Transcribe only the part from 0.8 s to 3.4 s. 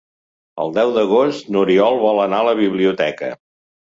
d'agost n'Oriol vol anar a la biblioteca.